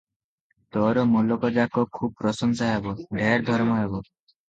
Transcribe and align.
ତୋର 0.77 1.03
ମୁଲକଯାକ 1.11 1.85
ଖୁବ୍ 1.99 2.17
ପ୍ରଶଂସା 2.25 2.73
ହେବ, 2.75 2.99
ଢେର 3.15 3.49
ଧର୍ମ 3.55 3.83
ହେବ। 3.85 4.07